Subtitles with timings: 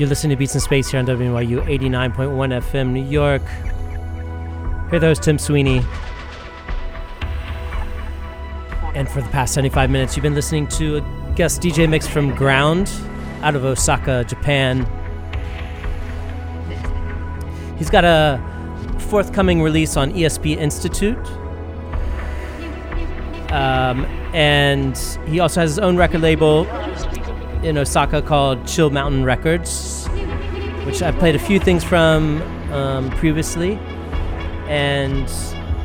[0.00, 3.42] You're listening to Beats in Space here on WNYU 89.1 FM New York.
[4.88, 5.82] Here, the host Tim Sweeney.
[8.94, 12.34] And for the past 75 minutes, you've been listening to a guest DJ mix from
[12.34, 12.90] Ground
[13.42, 14.86] out of Osaka, Japan.
[17.76, 18.40] He's got a
[19.00, 21.18] forthcoming release on ESP Institute.
[23.52, 26.66] Um, and he also has his own record label
[27.62, 29.68] in Osaka called Chill Mountain Records,
[30.84, 32.40] which I played a few things from
[32.72, 33.74] um, previously.
[34.68, 35.28] And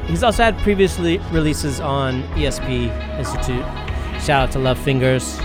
[0.05, 3.65] he's also had previously releases on ESP Institute.
[4.21, 5.41] Shout out to Lovefingers.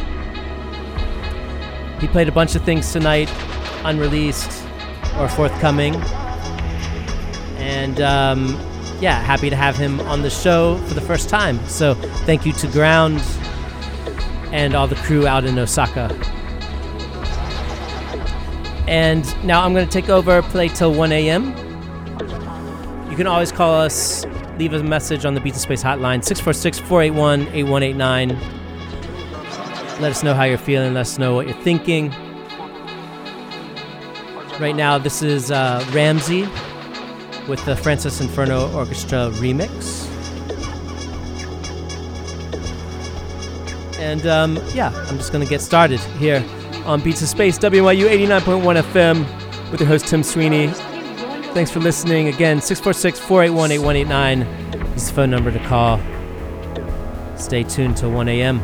[2.00, 3.30] He played a bunch of things tonight,
[3.84, 4.66] unreleased
[5.18, 5.96] or forthcoming.
[7.56, 8.58] And um,
[9.00, 11.58] yeah, happy to have him on the show for the first time.
[11.66, 13.22] So thank you to Ground
[14.52, 16.08] and all the crew out in Osaka.
[18.91, 21.50] And now I'm going to take over, play till 1 a.m.
[23.08, 24.27] You can always call us,
[24.58, 28.30] leave a message on the Beats in Space hotline, 646 481 8189.
[30.00, 32.10] Let us know how you're feeling, let us know what you're thinking.
[34.58, 36.48] Right now, this is uh, Ramsey
[37.48, 40.08] with the Francis Inferno Orchestra remix.
[44.00, 46.44] And um, yeah, I'm just going to get started here
[46.91, 50.66] on Beats of Space, WNYU 89.1 FM with your host Tim Sweeney.
[51.54, 52.26] Thanks for listening.
[52.26, 54.42] Again, 646 481 8189
[54.97, 56.00] is the phone number to call.
[57.38, 58.59] Stay tuned till 1 a.m.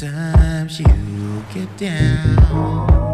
[0.00, 3.09] Sometimes you get down.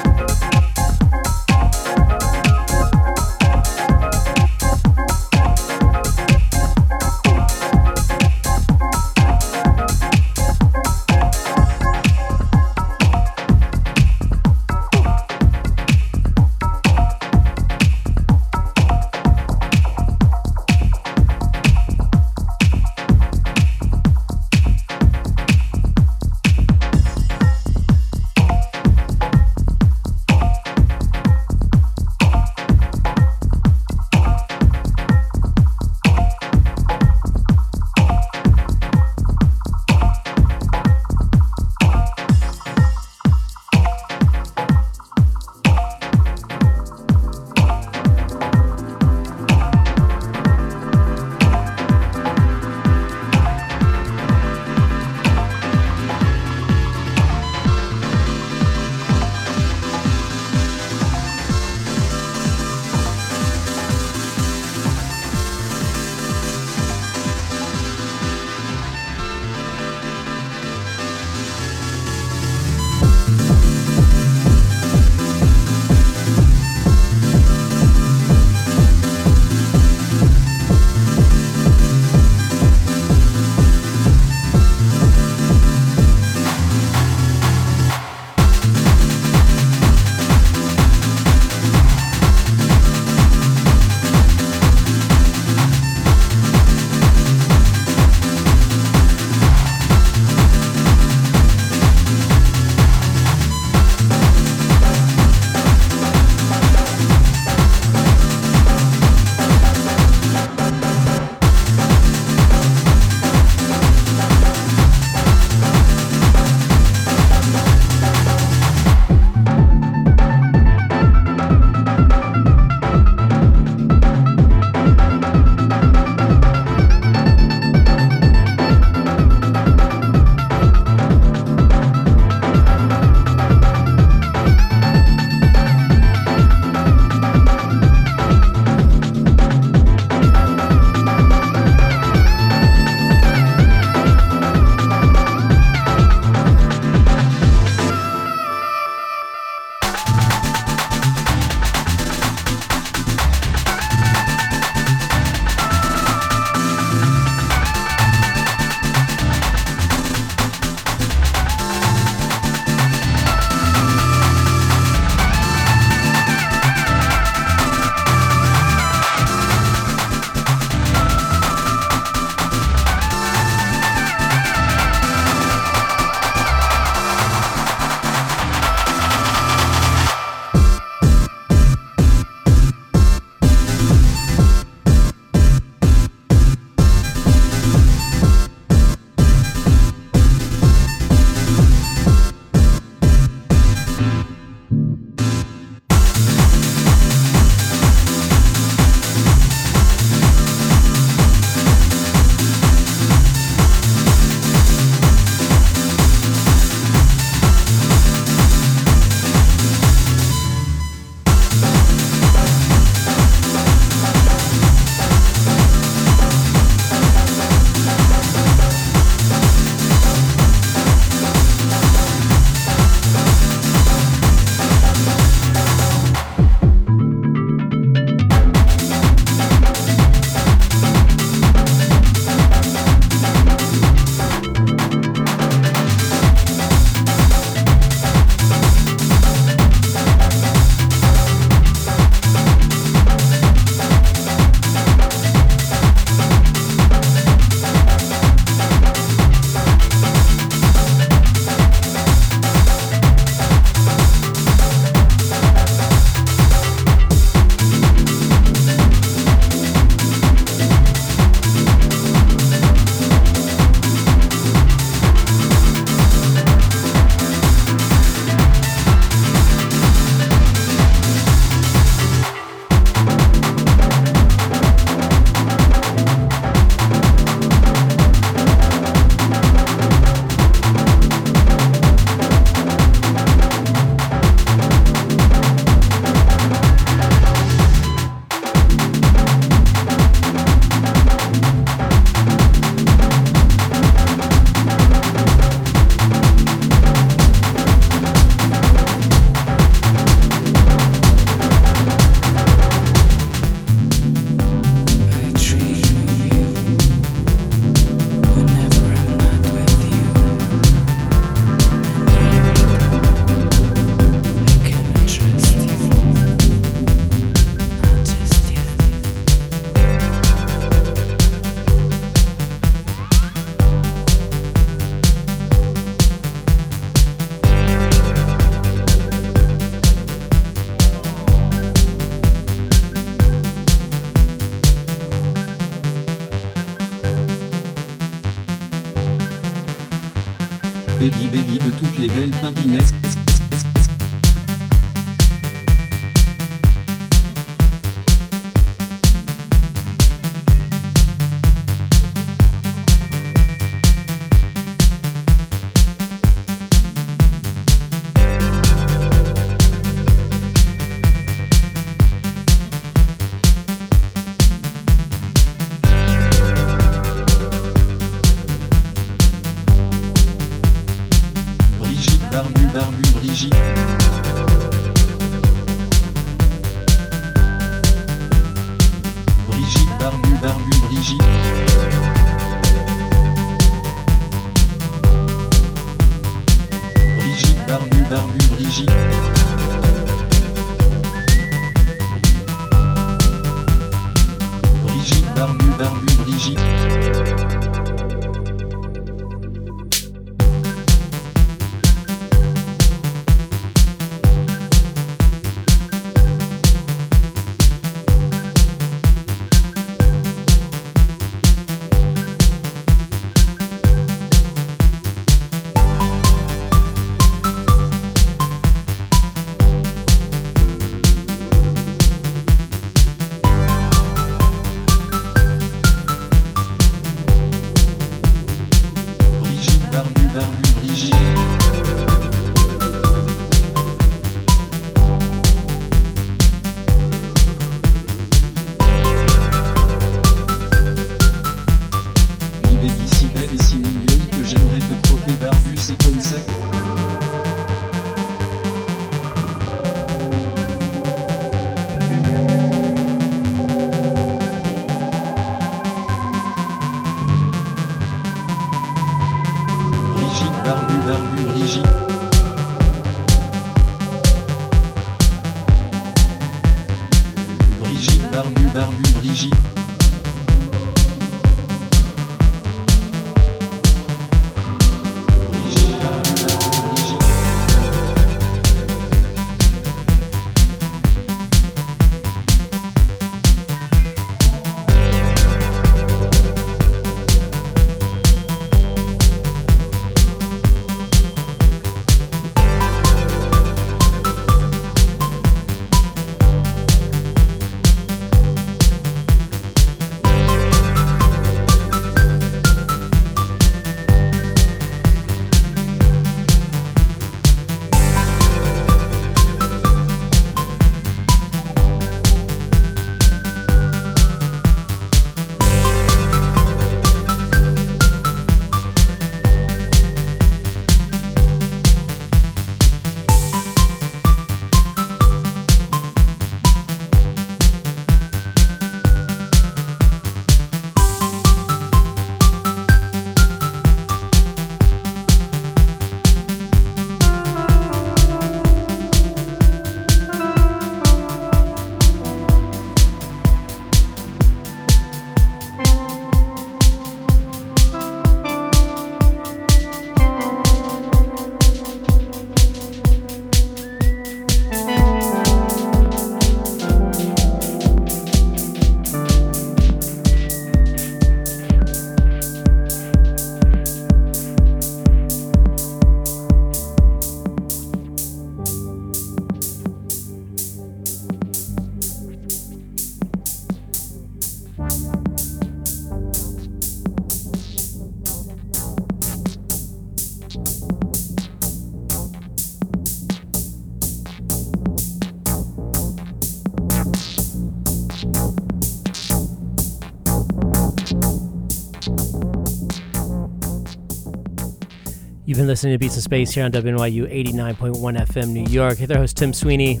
[595.52, 598.96] You've been listening to Beats In Space here on WNYU 89.1 FM New York.
[598.96, 600.00] Hey there, host Tim Sweeney.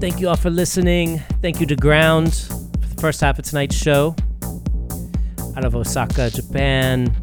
[0.00, 1.18] Thank you all for listening.
[1.42, 4.16] Thank you to Ground for the first half of tonight's show
[5.54, 7.14] out of Osaka, Japan.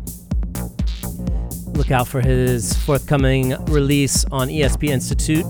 [1.69, 5.45] Look out for his forthcoming release on ESP Institute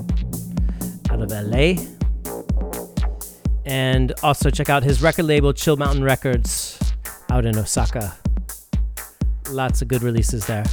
[1.10, 1.74] out of LA.
[3.66, 6.80] And also check out his record label, Chill Mountain Records,
[7.30, 8.18] out in Osaka.
[9.54, 10.64] Lots of good releases there.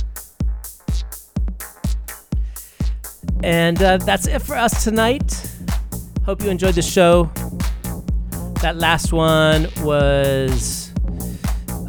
[3.42, 5.50] And uh, that's it for us tonight.
[6.24, 7.30] Hope you enjoyed the show.
[8.62, 10.92] That last one was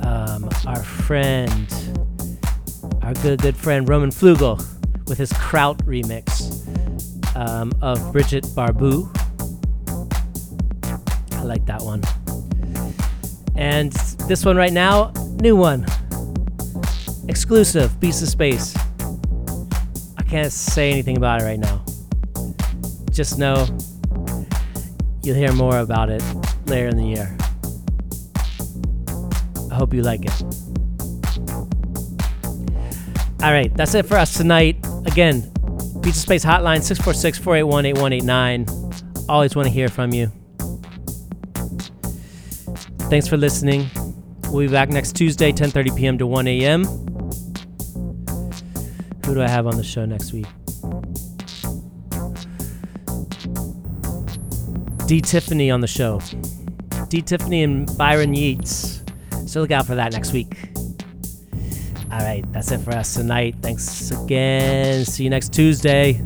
[0.03, 1.67] um, our friend,
[3.01, 4.57] our good, good friend Roman Flugel
[5.07, 6.67] with his Kraut remix
[7.37, 9.09] um, of Bridget Barbu.
[11.35, 12.01] I like that one.
[13.55, 13.93] And
[14.27, 15.85] this one right now, new one.
[17.31, 18.75] Exclusive, Beats In Space.
[20.17, 21.81] I can't say anything about it right now.
[23.09, 23.65] Just know
[25.23, 26.21] you'll hear more about it
[26.65, 27.37] later in the year.
[29.71, 30.43] I hope you like it.
[33.41, 34.85] All right, that's it for us tonight.
[35.05, 35.49] Again,
[36.03, 39.25] of Space Hotline 646 481 8189.
[39.29, 40.29] Always want to hear from you.
[43.09, 43.89] Thanks for listening.
[44.49, 46.17] We'll be back next Tuesday, 10:30 p.m.
[46.17, 47.10] to 1 a.m.
[49.31, 50.45] Who do I have on the show next week?
[55.07, 55.21] D.
[55.21, 56.19] Tiffany on the show.
[57.07, 57.21] D.
[57.21, 59.01] Tiffany and Byron Yeates.
[59.47, 60.57] So look out for that next week.
[62.11, 63.55] All right, that's it for us tonight.
[63.61, 65.05] Thanks again.
[65.05, 66.21] See you next Tuesday.